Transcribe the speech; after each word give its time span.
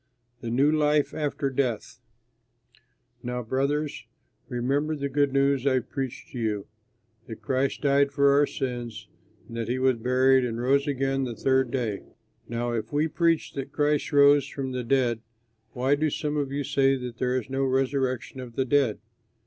THE 0.39 0.49
NEW 0.49 0.71
LIFE 0.71 1.13
AFTER 1.13 1.51
DEATH 1.51 1.99
Now, 3.21 3.43
brothers, 3.43 4.05
remember 4.49 4.95
the 4.95 5.09
good 5.09 5.31
news 5.31 5.67
I 5.67 5.77
preached 5.77 6.29
to 6.31 6.39
you, 6.39 6.65
that 7.27 7.43
Christ 7.43 7.81
died 7.81 8.11
for 8.11 8.31
our 8.31 8.47
sins, 8.47 9.07
and 9.47 9.55
that 9.57 9.67
he 9.67 9.77
was 9.77 9.97
buried 9.97 10.43
and 10.43 10.59
rose 10.59 10.87
again 10.87 11.25
the 11.25 11.35
third 11.35 11.69
day. 11.69 12.01
Now 12.49 12.71
if 12.71 12.91
we 12.91 13.07
preach 13.07 13.53
that 13.53 13.71
Christ 13.71 14.11
rose 14.11 14.47
from 14.47 14.71
the 14.71 14.83
dead, 14.83 15.19
why 15.73 15.93
do 15.93 16.09
some 16.09 16.35
of 16.35 16.51
you 16.51 16.63
say 16.63 16.95
that 16.95 17.19
there 17.19 17.37
is 17.39 17.47
no 17.47 17.63
resurrection 17.63 18.39
of 18.39 18.55
the 18.55 18.65
dead? 18.65 18.97